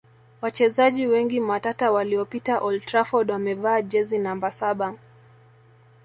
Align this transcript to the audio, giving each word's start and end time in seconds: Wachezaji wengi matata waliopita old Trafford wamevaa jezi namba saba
Wachezaji 0.41 1.07
wengi 1.07 1.39
matata 1.39 1.91
waliopita 1.91 2.59
old 2.59 2.85
Trafford 2.85 3.31
wamevaa 3.31 3.81
jezi 3.81 4.19
namba 4.19 4.51
saba 4.51 4.95